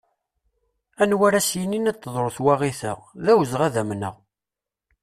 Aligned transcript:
Anwa 1.01 1.23
ara 1.27 1.39
as-yinin 1.43 1.89
ad 1.91 1.97
teḍru 1.99 2.29
twaɣit-a, 2.37 2.91
d 3.23 3.25
awezɣi 3.31 3.63
ad 3.67 3.75
amneɣ. 3.81 4.15